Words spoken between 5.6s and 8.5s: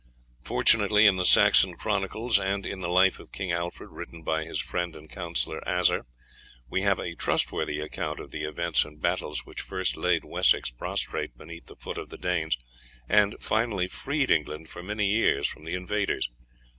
Asser, we have a trustworthy account of the